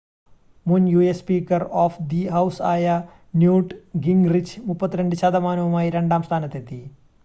[0.65, 2.95] മുൻ US speaker of the house ആയ
[3.35, 6.81] Newt Gingrich 32 ശതമാനവുമായി രണ്ടാം സ്ഥാനത്തെത്തി